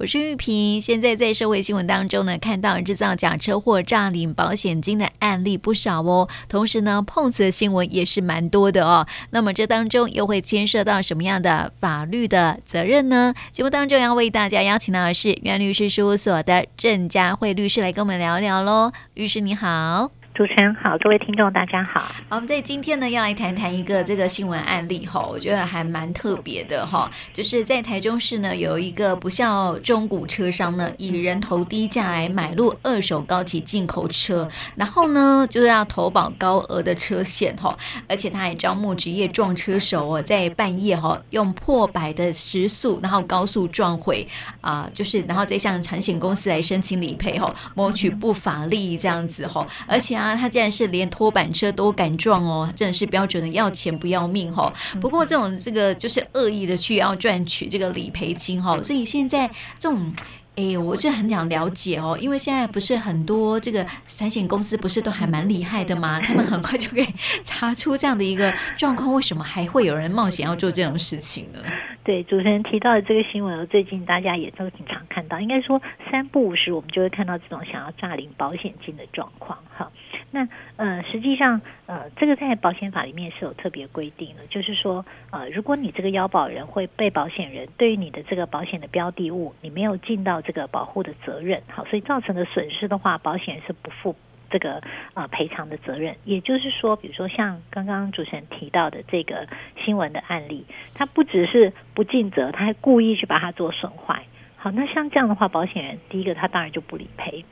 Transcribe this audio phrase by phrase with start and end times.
[0.00, 0.80] 我是玉萍。
[0.80, 6.26] 现在在社会新闻当中呢，看到制造假车祸诈领保险金的案例不少哦。
[6.48, 9.06] 同时呢，碰瓷的新闻也是蛮多的哦。
[9.28, 13.34] 那么这当中又会牵涉到什么样的法律的责任呢？
[13.52, 18.92] 节目当中要为大家邀请到的是元律师事务所的郑佳慧律师来跟我们聊聊喽。
[19.12, 20.10] 律师你好。
[20.32, 22.00] 主持人好，各位听众大家好。
[22.00, 37.76] 好，我们在今天呢要来谈谈一个这个新闻案例哈，我觉得还蛮特别的哈，就是在台中市呢有一个不肖中古车商呢，以人头低价来买入二手高级进口车，然后呢就是要投保高额的车险哈，
[38.08, 44.26] 而且他还招募职业撞车手哦，在半夜哈用破百的时速，然后高速撞毁
[44.60, 50.36] 啊，就是然后再向产险公司来申请理赔哈，谋取不法利益这样子哈，而且啊。
[50.36, 54.72] 他竟然是连拖板车都敢撞哦，真的是标准的要钱不要命哈。
[55.00, 60.12] 不过这种这个就是恶意的去要赚取这个理赔金哈，所以现在这种
[60.56, 66.20] 哎，我就很想了解哦，因为现在不是很多这个产险公司不是都还蛮厉害的吗？
[66.20, 67.06] 他们很快就可以
[67.42, 71.60] 查出这样的一个状况，为什么还会有人冒险要做这种事情呢？
[72.02, 75.80] 对，主持人提到的这个新闻，最近大家也都经常看到，应该说
[76.10, 79.88] 三不五时我们就会看到这种想要诈领保险金的状况哈。
[80.30, 94.14] 那呃，实际上呃，这个在保险法里面是有特别规定的，就是说呃，如果你这个要保人会被保险人对于你的这个保险的标的物，你没有尽到这个保护的责任，好，所以造成的损失的话，保险是不负
[94.48, 94.80] 这个
[95.14, 96.14] 呃赔偿的责任。
[96.24, 99.48] 也就是说，比如说像刚刚主持人提到的这个
[99.84, 100.64] 新闻的案例，
[100.94, 104.22] 他不只是不尽责，他还故意去把它做损坏。
[104.62, 107.46] 好，那像这样的话，保险人第一个他当然就不理赔。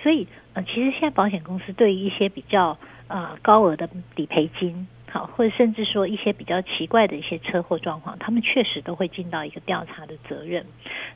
[0.00, 10.64] 所以，呃，其实现在保险公司对于一些比较呃高额的理赔金，好，或者甚至说一些比较奇怪的一些车祸状况，他们确实都会尽到一个调查的责任。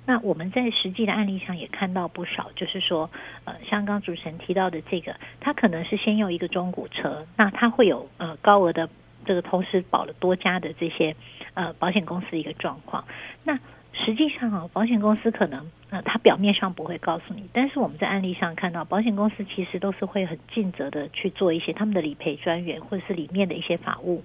[0.04, 3.08] 那我们在实际的案例上也看到不少，就是说，
[3.44, 8.88] 呃，像刚主持人提到的这个，他可能是先用一个中古车，那他会有呃高额的
[9.26, 11.14] 这个同时保了多家的这些
[11.52, 13.04] 呃保险公司一个状况，
[13.44, 13.58] 那。
[13.98, 24.22] 实际上啊，保险公司可能呃，他表面上不会告诉你，但是我们在案例上看到，保险公司其实都是会很尽责的去做一些他们的理赔专员或者是里面的一些法务，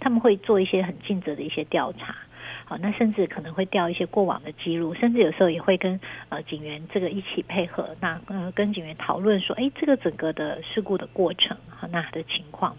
[0.00, 2.16] 他们会做一些很尽责的一些调查。
[2.64, 6.00] 好，那甚至可能会调一些过往的记录，甚至有时候也会跟
[6.30, 12.74] 呃警员这个一起配合，那呃跟警员讨论说，哎，这个整个的事故的过程和那的情况。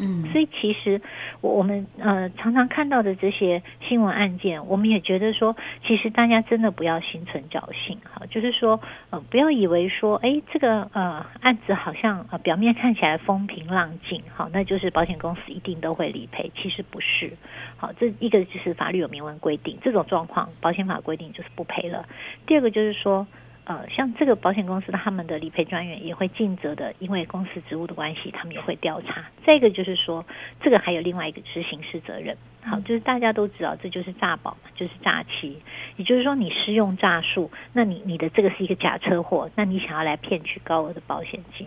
[0.00, 1.00] 嗯，所以其实
[1.40, 5.54] 我我们呃常常看到的这些新闻案件，我们也觉得说，
[5.86, 8.80] 其实大家真的不要心存侥幸哈，就是说
[9.10, 17.32] 呃不要以为说，哎这个呃案子好像表面看起来风平浪静，好， 那就是保险公司一定都会理赔，其实不是，
[17.76, 22.06] 好，这一个就是法律有明文规定，这种状况保险法规定就是不赔了。
[22.46, 23.26] 第二个就是说。
[23.70, 29.24] 呃，像这个保险公司，他们的理赔专员也会尽责的，因为公司职务的关系，他们也会调查。
[29.46, 30.26] 再一个就是说，
[30.60, 32.36] 这个还有另外一个就是刑事责任。
[32.62, 35.62] 好，就是大家都知道，这就是诈保嘛，就是诈欺。
[35.96, 41.64] 也就是说，你施用诈术，那你你的这个是一个假车祸，那你想要来骗取高额的保险金，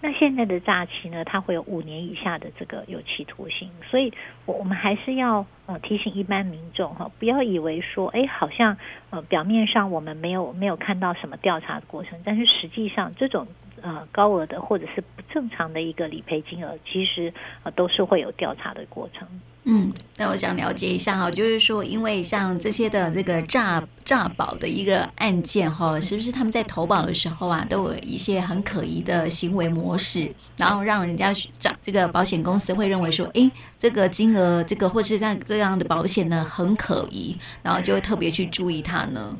[0.00, 3.68] 那现在的诈欺呢，它会有五年以下的这个有期徒刑。
[3.90, 4.12] 所以，
[4.46, 8.76] 我我们还是要呃提醒一般民众哈，不要以为说，哎，好像
[9.10, 13.48] 呃表面上我们没有没有看到什么调查的过程，但是实际上这种
[13.82, 19.26] 呃高额的或者是不正常的一个理赔金额，其实呃都是会有调查的过程。
[19.70, 39.36] 嗯，那我想了解一下哈，就是说，因为像这些的这个诈诈保的一个案件哈，是不是他们在投保的时候啊，都有一些很可疑的行为模式，然后让人家诈这个保险公司会认为说，诶，这个金额这个或是像这样的保险呢很可疑，然后就会特别去注意它呢。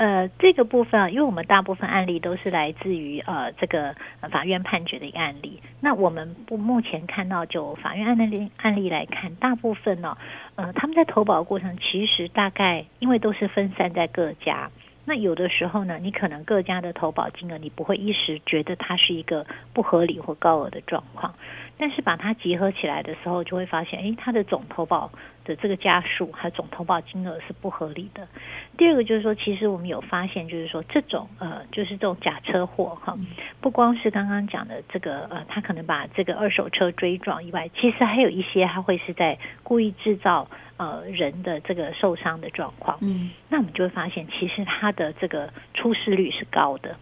[0.00, 3.94] 呃，这个部分啊，因为我们大部分案例都是来自于呃这个
[4.30, 5.60] 法院判决的一个案例。
[5.78, 10.16] 那我们不目前看到就法院案例案例来看，大部分呢，
[10.54, 14.70] 呃，他们在投保过程其实大概因为都是分散在各家，
[15.04, 19.44] 那有的时候呢，你可能各家的投保金额你不会一时觉得它是一个
[19.74, 21.34] 不合理或高额的状况。
[21.80, 25.10] 但是把它结合起来的时候，就会发现，诶，它的总投保
[25.46, 28.28] 的这个家数还有总投保金额是不合理的。
[28.76, 33.16] 第二个就是说，其实我们有发现，就是说这种呃，就是这种假车祸哈，
[33.62, 40.46] 不光是刚刚讲的这个呃，他可能把这个二手车追撞以外，其实还有一些他会是在故意制造
[40.76, 42.98] 呃人的这个受伤的状况。
[43.00, 46.94] 嗯，那我们就会发现，其实他的这个出事率是高的。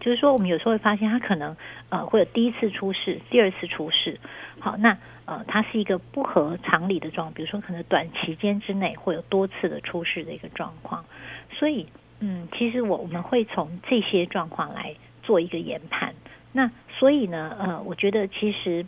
[0.00, 1.56] 就是说，我们有时候会发现，他可能
[1.90, 4.18] 呃会有第一次出事，第二次出事。
[4.58, 11.04] 好，那呃，它是一个不合常理的状况，比如说可能短期间之内会有多次的出事的一个状况。
[11.52, 11.86] 所以
[12.18, 16.14] 嗯，其实我我们会从这些状况来做一个研判。
[16.52, 18.84] 那所以呢，呃，我觉得其实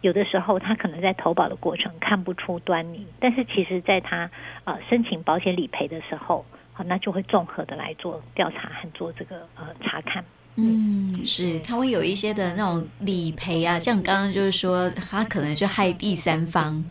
[0.00, 4.30] 有的时候他可能在投保的过程看不出端倪，但是其实在他
[4.64, 10.24] 呃申请保险理赔的时候，好，那就会综合的来做调查和做这个呃查看。
[10.56, 16.84] 嗯，是，他会有一些的那种理赔啊，像刚刚就是说，他可能就害第三方。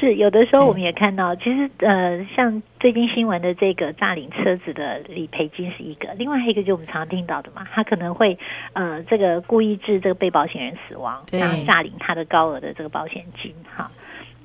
[0.00, 8.36] 是有的时候我们也看到，其实呃，像最近新闻的这个诈领车子的理赔金是一个，另外一个就我们常常听到的嘛，他可能会
[8.72, 13.90] 呃这个故意致这个被保险人死亡，然后诈领他的高额的这个保险金，哈。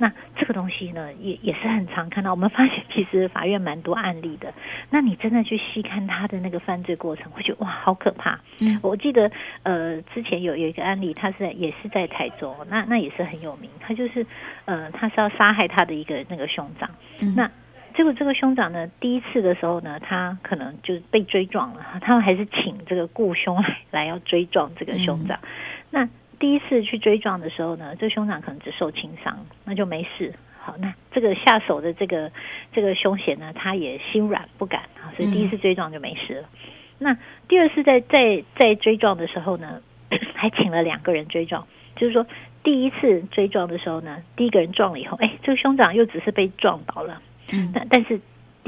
[0.02, 2.32] 那这个东西呢，也也是很常看到。
[2.32, 4.54] 我们发现 其实法院蛮多案例的。
[4.90, 8.40] 那你真的去细看他的那个犯罪过程，会觉得哇，好可怕。
[8.60, 9.30] 嗯，我记得
[9.64, 13.70] 呃，之前有有一个案例，他是也是在台中，那那也是很有名。
[13.82, 14.26] 他就是
[14.64, 16.90] 呃，他是要杀害他的一个那个兄长。
[17.22, 17.52] 嗯，那
[17.94, 25.38] 结果这个兄长呢，第一次的时候呢，他可能就被追撞了，他们还是请这个雇凶来来要追撞这个兄长。
[25.42, 25.50] 嗯，
[25.92, 30.34] 那第一次去追撞的时候呢，这个兄长可能只受轻伤，那就没事。
[30.62, 32.32] 好，那这个下手的这个
[32.72, 36.50] 这个凶嫌呢，他也心软不敢啊，所以第一次追撞就没事了。
[36.54, 36.70] 嗯、
[37.00, 39.82] 那第二次在在在追撞的时候呢，
[40.34, 42.26] 还请了两个人追撞，就是说
[42.64, 47.22] 第一次追撞的时候呢，第一个人撞了以后，哎，这个兄长又只是被撞倒了，
[47.52, 48.20] 嗯，但但是。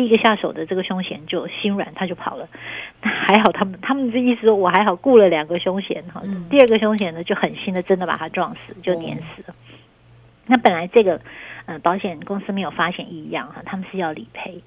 [0.01, 2.47] 第一个下手的这个凶嫌就心软，他就跑了。
[3.01, 6.23] 还好他们他们这意思说，我还好雇了两个凶嫌哈。
[6.25, 9.49] 嗯、第二个凶嫌呢，就狠心的真的把他撞死，就碾死了。
[9.49, 9.53] 哦、
[10.47, 11.21] 那本来这个
[11.67, 14.59] 呃保险公司没有发现异样哈，他们是要理赔。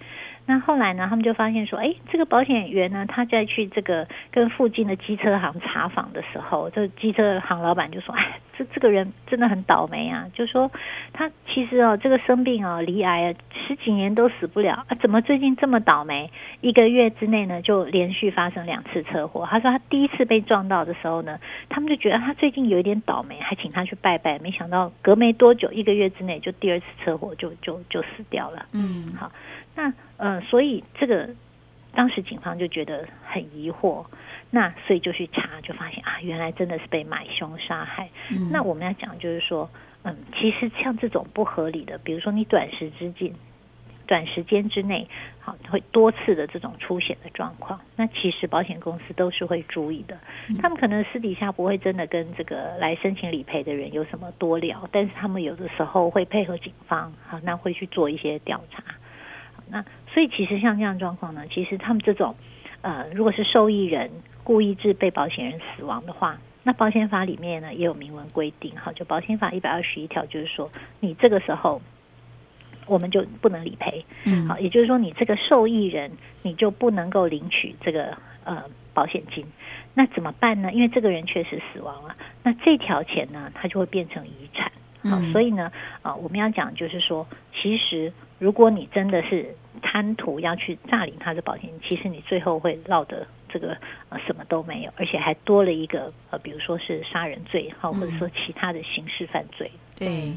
[0.46, 10.70] 那后来呢，他们就发现说，哎，这个保险员呢，他在去这个跟附近的机车行查访的时候，这机车行老板就说，哎，这这个人真的很倒霉啊，就说
[11.14, 13.34] 他其实哦，这个生病哦，罹癌啊，
[13.66, 16.30] 十几年都死不了啊，怎么最近这么倒霉？
[16.60, 19.48] 一个月之内呢，就连续发生两次车祸。
[19.50, 21.38] 他说他第一次被撞到的时候呢，
[21.70, 28.66] 他们就觉得他最近有一点倒霉，还请他去拜拜，没想到隔没多久，一个月之内就第二次车祸就就就死掉了。
[28.72, 29.32] 嗯，好。
[29.76, 29.92] 那
[30.24, 31.28] 呃，所以这个
[31.92, 34.06] 当时警方就觉得很疑惑，
[34.50, 38.08] 那所以就去查，就发现啊，原来真的是被买凶杀害。
[38.30, 39.68] 嗯、那我们要讲就是说，
[40.02, 43.30] 嗯，其实像这种不合理的，比如说你短时之间、
[44.06, 45.06] 短时间之内，
[45.40, 50.18] 好会多次的这种出险的状况，那其实保险公司都是会注意的。
[50.48, 58.82] 嗯、他们可能私底下不会真的跟这个来申请理赔的人有什么多聊，但是他们有的时候会配合警方，好，那会去做一些调查。
[59.68, 62.34] 那所以其实像这样状况呢，其实他们这种
[62.82, 64.10] 呃，如果是受益人
[64.42, 70.70] 故意致被保险人死亡的话，那保险法里面呢也有明文规定，哈，就保险法一百二十一条就是说，
[71.00, 71.80] 你这个时候
[72.86, 76.12] 我们就不能理赔，嗯，好，也就是说你这个受益人
[76.42, 79.44] 你就不能够领取这个呃保险金，
[79.94, 80.72] 那怎么办呢？
[80.72, 84.70] 因为这个人确实死亡了，那这条钱呢，它就会变成遗产。
[85.06, 85.70] 好，所以呢，
[86.00, 88.10] 啊，我们要讲就是说，其实
[88.44, 93.74] 如果你真的是贪图要去诈领他的保险，其实你最后会落得这个
[94.10, 99.70] 呃什么都没有，而且还多了一个呃，比如说是杀人罪，好，或者说其他的刑事犯罪。
[99.96, 100.34] 对。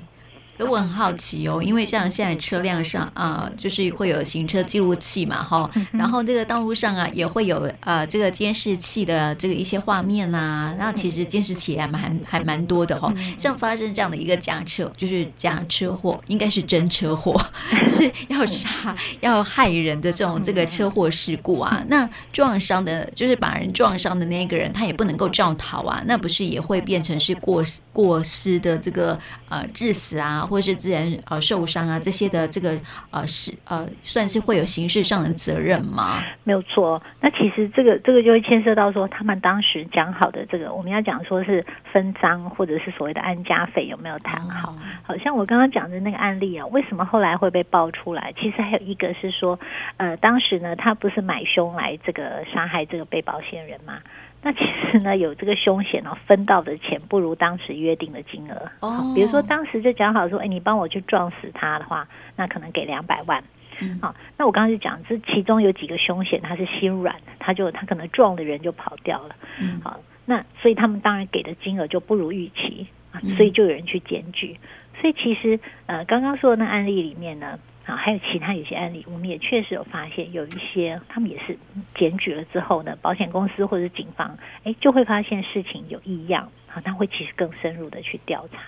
[0.65, 13.13] 我很好奇哦，因为像现在车辆上啊，就是会有行车记录器嘛，哈，然后这个道路上啊也会有呃这个监视器的这个一些画面呐，那其实监视器还蛮还蛮多的哈。
[13.37, 17.39] 像发生这样的一个假车，就是假车祸，应该是真车祸，
[17.85, 30.46] 就是要杀要害人的这种这个车祸事故啊，那撞伤的，就是把人撞伤的那个人，他也不能够照逃啊，那不是也会变成是过过失的这个呃致死啊？
[30.47, 32.77] 或是自然呃受伤啊，这些的这个
[33.11, 36.23] 呃是呃算是会有刑事上的责任吗？
[36.43, 37.01] 没有错。
[37.21, 44.71] 那其实这个这个就会牵涉到说，他们当时讲好的这个，我们要讲说是分赃或者是所谓的安家费有没有谈好？
[44.71, 48.33] 哦、好像我刚刚讲的那个案例啊，为什么后来会被爆出来？
[48.39, 49.59] 其实还有一个是说，
[49.97, 53.99] 呃，当时呢，他不是买凶来这个杀害这个被保险人吗？
[54.43, 58.71] 那其实呢，有这个凶险哦，分到的钱不如当时约定的金额。
[58.79, 63.43] 哦，比如说当时就讲好说，哎，你帮我去撞死他的话，那可能给两百万。
[63.81, 69.35] 嗯，好，那我刚刚就讲，这其中有几个凶险他是心软，他就他可能撞的人就跑掉了。
[69.59, 74.57] 嗯，好，那所以他们当然给的金额就不如预期啊，所以就有人去检举。
[75.01, 77.59] 所以其实呃，刚刚说的那案例里面呢。
[77.87, 81.57] 啊，还有其他有些案例，我们也确实有发现，有一些他们也是
[81.95, 88.59] 检举了之后呢，保险公司或者警方，哎，就会发现事情有异样，啊，他会其实更深入的去调查，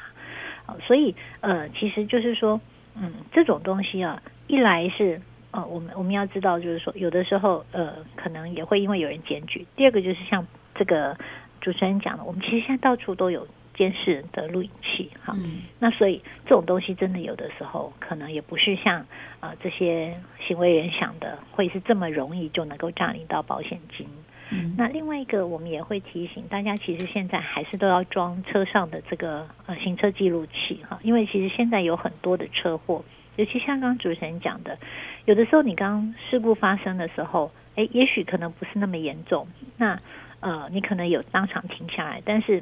[0.65, 2.61] 好，所以呃，其实就是说，
[2.95, 5.21] 嗯，这种东西啊，一来是
[5.51, 9.67] 呃，我们我们要知道，就是说有的时候呃，可能也会因为有人检举。
[9.75, 11.17] 第二个就是像这个
[11.59, 13.45] 主持人讲的，我们其实现在到处都有。
[13.79, 19.05] 监视的录影器，哈、嗯，那所以这种东西真的有的时候可能也不是像
[19.39, 20.13] 呃这些
[20.45, 24.05] 行为人想的，会是这么容易就能够诈领到保险金。
[24.51, 33.01] 嗯，那另外一个我们也会提醒大家，其实现在还是都要装车上的这个呃行车记录器哈，因为其实现在有很多的车祸，
[33.37, 34.77] 尤其像刚刚主持人讲的，
[35.23, 39.97] 有的时候你刚事故发生的时候，哎，也许可能不是那么严重，那
[40.41, 42.61] 呃你可能有当场停下来，但是。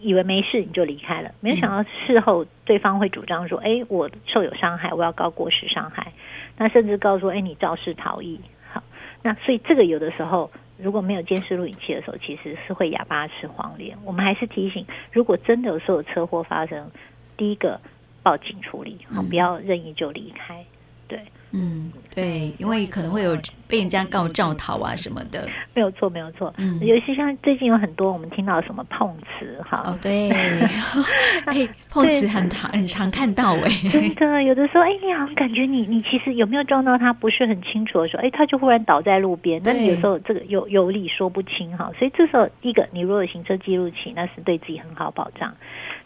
[0.00, 6.12] 以为没事你就离开了，没有想到事后对方会主张说：“哎，我受有伤害，我要告过失伤害。”
[6.56, 8.40] 那甚至告诉说：“哎，你肇事逃逸。”
[8.72, 8.82] 好，
[9.22, 13.96] 那所以这个有的时候如果没有监视录影器的时候，其实是会哑巴吃黄连。
[14.04, 16.90] 我们还是提醒，如果真的有所有车祸发生，
[17.36, 17.80] 第一个
[18.22, 20.64] 报警处理，好，不要任意就离开。
[21.08, 21.20] 对。
[21.52, 26.52] 嗯，对，因为可能会有被人家告肇逃啊什么的，没有错，没有错。
[26.58, 30.30] 嗯，尤其像最近有很多我们听到什么碰瓷，哈，哦，对，
[31.46, 33.70] 哎，碰瓷很常很常看到哎，
[34.16, 45.52] 真的，有的时候，哎，你好像感觉你你其实有没有撞到他不是很清楚的时候，哎，他就忽然倒在路边，那你有时候这个有有理说不清哈，所以这时候第一个，你如果有行车记录器，那是对自己很好保障。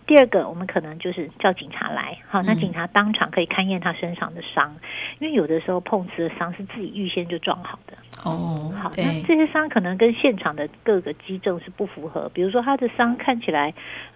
[0.07, 4.77] 第二个，我们可能就是叫警察来，好，那警察当场可以勘验他身上的伤，
[5.19, 7.97] 因为有的时候碰瓷的伤是自己预先就撞好的。
[8.23, 13.73] 哦，好，那这些伤可能跟现场的各个迹证是不符合，比如说他的伤看起来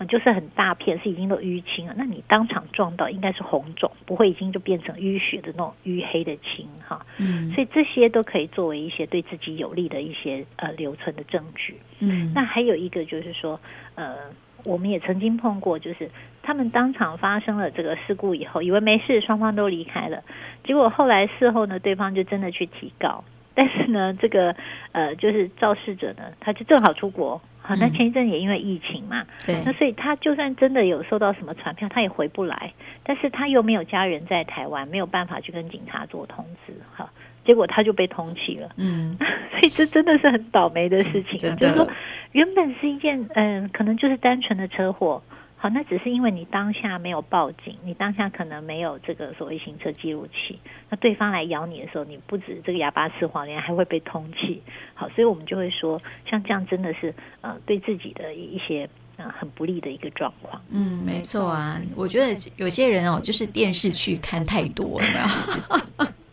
[0.08, 7.04] 就是很大片，是已经都淤青了，那你当场撞到应该是红肿，不会已经就变成淤血的那种淤黑的青哈。
[7.16, 11.78] 嗯，所以这些都可以作为一些对自己有利的一些呃留存的证据。
[12.00, 13.58] 嗯，那还有一个就是说
[13.94, 14.16] 呃。
[14.64, 16.10] 我们也曾经碰过，就是
[16.42, 20.22] 他们当场发生了这个事故以后，以为没事，双方都离开了。
[20.64, 23.24] 结果后来事后呢，对方就真的去提告，
[23.54, 24.54] 但是呢，这个
[24.92, 32.72] 呃，就是肇事者呢，他就正好出国，好，那前一阵也因为疫情嘛，对，那所以他就算真的有收到什么传票，他也回不来，
[33.02, 37.10] 但是他又没有家人在台湾，没有办法去跟警察做通知，哈。
[37.44, 39.16] 结果他就被通缉了，嗯，
[39.52, 41.56] 所以这真的是很倒霉的事情啊。
[41.56, 41.88] 就是说，
[42.32, 45.22] 原本是一件嗯、呃，可能就是单纯的车祸，
[45.56, 50.58] 好，那只是因为你当下没有报警，你当下可能没有这个所谓行车记录器，
[50.88, 54.58] 那对方来咬你的时候，你不止这个哑巴吃黄连，还会被通缉。
[54.94, 60.60] 好，所以我们就会说，像这样真的是呃，对自己的一些呃很不利的一个状况。
[60.70, 66.08] 嗯，没错啊，我觉得有些人哦，就是电视剧看太多了。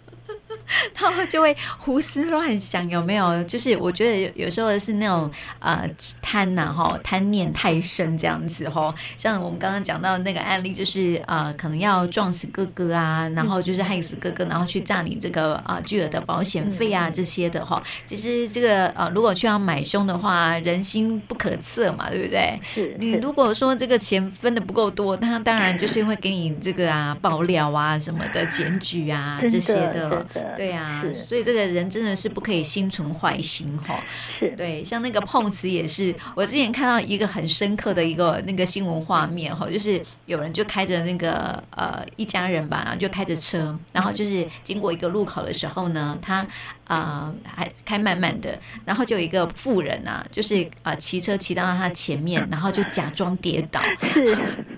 [0.93, 3.43] 他们就会胡思乱想，有没有？
[3.45, 5.29] 就是我觉得有时候是那种
[5.59, 5.89] 呃
[6.21, 8.93] 贪呐哈，贪念太深这样子哈。
[9.17, 17.81] 像我们刚刚讲到那个案例，就是呃可能要撞死哥哥啊，然后就是害死哥哥，然后去诈领这个啊、呃、巨额的保险费啊这些的哈。
[18.05, 22.59] 其实这个呃如果去要买凶的话，人心不可测嘛，对不对？
[22.97, 30.25] 你如果说这个钱分的不够多，那他当然就是会给你这个啊爆料啊什么的检举啊这些的，
[30.55, 31.03] 对啊。
[31.27, 34.03] 所以这个人真的是不可以心存坏心哈。
[34.39, 46.45] 是对，像那个碰瓷也是，我之前看到一个很深刻的一个那个新闻画面哈，就是有人就开着那个呃一家人吧，然后就开着车，然后就是经过一个路口的时候呢，他。
[46.87, 53.81] 啊、呃，还开慢慢的，然后就有一个妇人啊，就是啊、呃、骑车骑到他前面，然后就假装跌倒，
[54.13, 54.23] 是，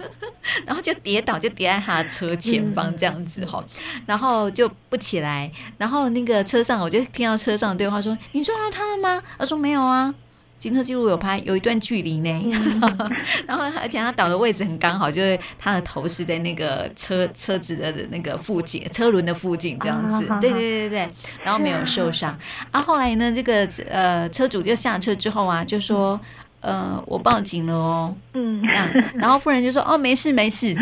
[0.65, 10.13] 然后就跌倒，就跌在他的车前方这样子哈，嗯、然后就不起来，然后那个车上我就听到车上的对话说：“你撞到他了吗？”他说：“没有啊。”
[10.57, 12.81] 行车记录有拍，有一段距离呢，嗯、
[13.45, 21.09] 然后而且他倒的位置很刚好，就是他的头是在那个车车子的那个附近，车轮的附近这样子，啊、对对对对，
[21.43, 22.31] 然后没有受伤。
[22.31, 22.39] 啊，
[22.71, 26.19] 啊，后来呢，这个呃车主就下车之后啊，就说
[26.61, 30.75] 呃我报警了哦，嗯，这样，然后夫人就说哦没事没事，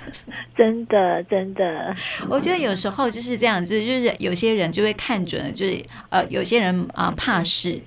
[0.56, 1.94] 真的真的，
[2.28, 7.80] 我觉得有时候就是这样子，就是有些人就会看准了，就是呃有些人啊、呃、怕事。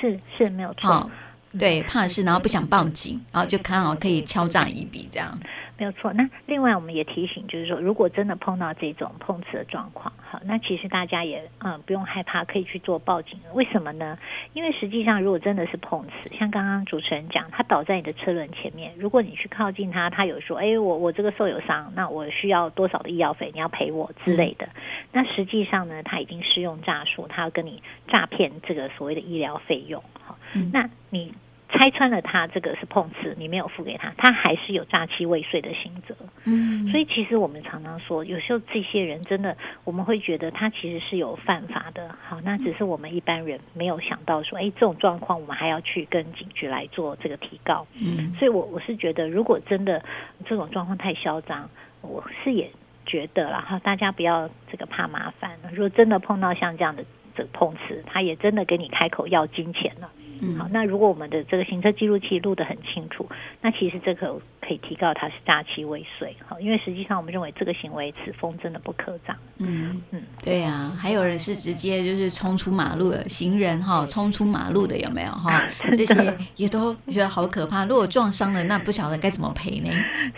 [0.00, 1.08] 是是没有错，
[1.56, 5.38] 对，怕事，然后不想报警，然后就看好可以敲诈一笔这样。
[5.82, 6.12] 没有错。
[6.12, 13.36] 那另外我们也提醒，就是说，如果真的碰到这种碰瓷的状况，好，那其实大家也嗯不用害怕，可以去做报警。
[13.52, 14.16] 为什么呢？
[14.52, 24.66] 因为实际上，如果真的是碰瓷，像刚刚主持人讲，他倒在你的车轮前面，如果你去靠近他，他有说，哎，我我这个受有伤，那我需要多少的医药费，你要赔我之类的。
[24.66, 30.00] 嗯、那实际上呢，他已经施用诈术，他要跟你诈骗这个所谓的医疗费用。
[30.24, 31.34] 好，嗯、那你。
[31.72, 36.14] 拆穿了他这个是碰瓷，你没有付给他，他还是有诈欺未遂的刑责。
[36.44, 42.14] 嗯，所以其实我们常常说，有时候这些人真的，我们会觉得他其实是有犯法的。
[42.22, 47.86] 好，那只是我们一般人没有想到说，哎，这种状况我们还要去跟警局来做这个提告。
[47.94, 50.04] 嗯，所以我我是觉得，如果真的
[50.44, 51.68] 这种状况太嚣张，
[52.02, 52.70] 我是也
[53.06, 55.58] 觉得了哈，大家不要这个怕麻烦。
[55.72, 60.10] 如果真的碰到像这样的这个碰瓷，他也真的给你开口要金钱了。
[60.44, 63.24] 嗯，好，那如果我们的这个行车记录器录得很清楚，
[63.60, 66.36] 那其实这个可以提高他是诈欺未遂。
[66.48, 69.36] 好，因为实际上我们认为这个行为此风真的不可长。
[69.58, 75.64] 嗯嗯，对啊，还有人是直接就是冲出马路的行人哈，冲出马路的有没有哈？
[75.92, 77.84] 这些也都觉得好可怕。
[77.84, 79.90] 如果撞伤了，那不晓得该怎么赔呢？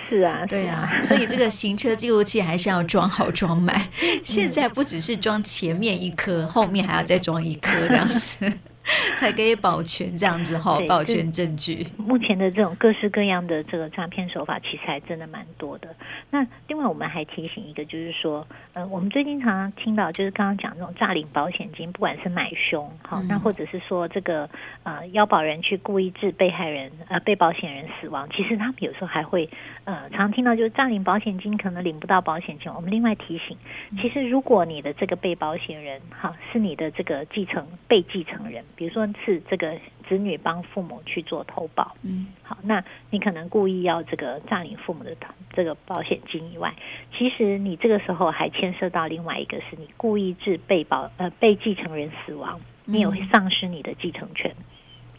[0.06, 3.75] 是啊，对啊，所以这个行车记录器还是要装好装满。
[4.23, 8.52] 现在不只是装前面一颗，后面还要再装一颗这样子。
[9.16, 11.86] 才可以保全这样子哈，保全证据。
[11.96, 15.88] 目前的这种各式各样的这个诈骗手法，其实还真的蛮多的。
[16.30, 24.48] 那另外我们还提醒一个，就是说，呃，我们最近常常听到，就是刚刚讲这种诈领保险金，不管是买凶，好，那或者是说这个
[24.82, 29.48] 呃要保人去故意致被害人呃被保险人死亡，其实他们有时候还会
[29.84, 32.70] 呃常常听到，就是诈领保险金可能领不到保险金。
[32.70, 33.56] 我们另外提醒，
[34.00, 38.62] 其实如果你的这个被保险人哈是你的这个继承被继承人。
[38.76, 39.78] 比如说是这个
[40.08, 45.16] 子女帮父母去做投保，嗯，好，那你可能故意要这个诈领父母的
[45.52, 46.74] 这个保险金以外，
[47.16, 54.54] 其实你这个时候还牵涉到另外一个，是你故意致被保呃被继承人死亡，你也会丧失你的继承权。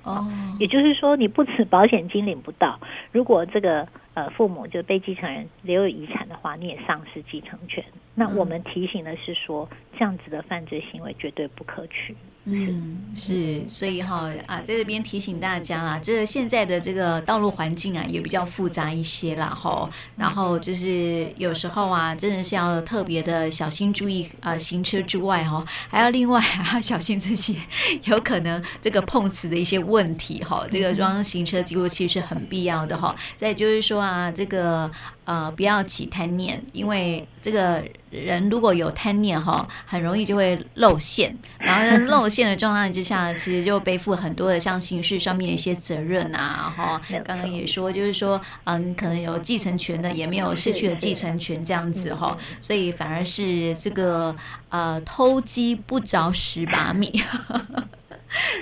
[0.03, 0.23] 哦，
[0.59, 2.79] 也就是说你不止保险金领不到，
[3.11, 7.83] 如果这个呃父母就被继承人留有遗产的话，你也丧失继承权。
[8.13, 12.15] 那我们提醒的是说，这样子的犯罪行为绝对不可取。
[12.47, 19.89] 嗯，是，所以哈啊，在这边提醒大家啦，这现在的这个道路环境啊，也比较复杂一些啦，哈。
[20.15, 27.55] 然后就是有时候啊，真的是要特别的小心注意啊，行车之外哈，还要另外还要小心这些
[28.03, 30.67] 有可能这个碰瓷的一些问题哈。
[30.69, 33.15] 这个装行车记录器是很必要的哈。
[33.35, 34.91] 再就是说啊，这个。
[35.25, 47.01] 呃，不要起贪念，因为这个人如果有贪念哈，很容易就会露馅，然后在露馅的状态之下，其实就背负很多的像刑事上面的一些责任啊，哈。
[47.23, 54.35] 刚刚也说，就是说，嗯，可能有继承权的也没有失去了继承权这样子哈，所以反而是这个
[54.67, 57.09] 呃偷鸡不着蚀把米。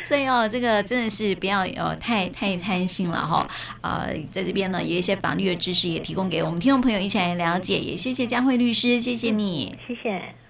[0.04, 3.48] 所以哦，这个真的是不要呃太太贪心了哈。
[3.82, 7.80] 呃，在这边呢，有一些法律的知识也提供给我们听众朋友一起来了解。
[7.80, 10.43] 也谢谢佳慧律师，谢谢你，谢谢。